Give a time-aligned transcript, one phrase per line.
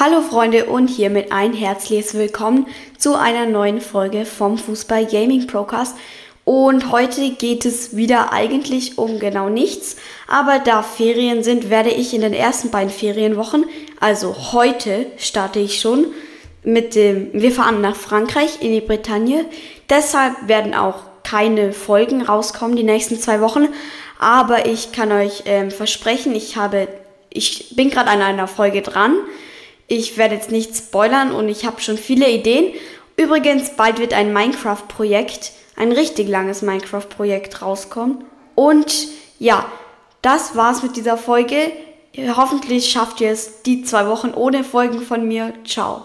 [0.00, 5.96] Hallo Freunde und hiermit ein herzliches Willkommen zu einer neuen Folge vom Fußball Gaming Procast.
[6.44, 9.96] Und heute geht es wieder eigentlich um genau nichts,
[10.28, 13.64] aber da Ferien sind, werde ich in den ersten beiden Ferienwochen,
[13.98, 16.06] also heute starte ich schon
[16.62, 19.46] mit dem, wir fahren nach Frankreich in die Bretagne.
[19.90, 23.66] Deshalb werden auch keine Folgen rauskommen die nächsten zwei Wochen,
[24.20, 26.86] aber ich kann euch ähm, versprechen, ich habe,
[27.30, 29.16] ich bin gerade an einer Folge dran
[29.88, 32.74] ich werde jetzt nicht spoilern und ich habe schon viele Ideen.
[33.16, 38.24] Übrigens, bald wird ein Minecraft-Projekt, ein richtig langes Minecraft-Projekt rauskommen.
[38.54, 39.64] Und ja,
[40.22, 41.72] das war's mit dieser Folge.
[42.36, 45.52] Hoffentlich schafft ihr es die zwei Wochen ohne Folgen von mir.
[45.64, 46.02] Ciao.